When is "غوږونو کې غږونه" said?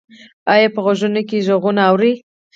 0.83-1.81